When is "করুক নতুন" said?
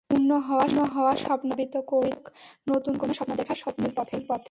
1.91-2.93